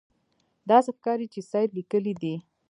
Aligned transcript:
داسې 0.69 0.89
ښکاري 0.97 1.27
چې 1.33 1.41
سید 1.51 1.69
لیکلي 1.77 2.13
دي. 2.21 2.35